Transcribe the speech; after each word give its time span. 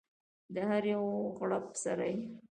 د 0.53 0.55
هر 0.69 0.83
یو 0.93 1.05
غړپ 1.37 1.65
سره 1.83 2.05
یې 2.13 2.17